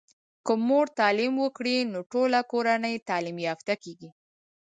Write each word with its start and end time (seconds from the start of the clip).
که 0.45 0.53
مور 0.67 0.85
تعليم 0.99 1.33
وکړی 1.43 1.77
نو 1.91 1.99
ټوله 2.11 2.39
کورنۍ 2.51 2.95
تعلیم 3.09 3.37
یافته 3.47 3.73
کیږي. 3.83 4.09